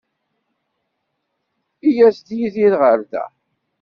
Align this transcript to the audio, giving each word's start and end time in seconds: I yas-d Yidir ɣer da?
I 1.87 1.89
yas-d 1.97 2.27
Yidir 2.37 2.73
ɣer 2.81 2.99
da? 3.11 3.25